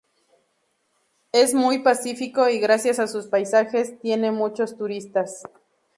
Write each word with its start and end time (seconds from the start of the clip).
Es 1.31 1.53
muy 1.53 1.83
pacífico 1.83 2.49
y 2.49 2.57
gracias 2.57 2.97
a 2.97 3.05
sus 3.05 3.27
paisajes 3.27 3.99
tiene 4.01 4.31
muchos 4.31 4.75
turistas. 4.75 5.43